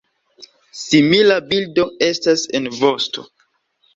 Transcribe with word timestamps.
Simila 0.83 1.35
bildo 1.51 1.85
estas 2.07 2.45
en 2.61 2.71
vosto. 2.79 3.29